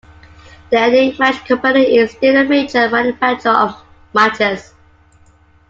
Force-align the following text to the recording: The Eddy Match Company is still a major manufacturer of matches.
The 0.71 0.79
Eddy 0.79 1.15
Match 1.19 1.45
Company 1.47 1.95
is 1.97 2.09
still 2.09 2.35
a 2.35 2.43
major 2.43 2.89
manufacturer 2.89 3.51
of 3.53 3.83
matches. 4.15 4.73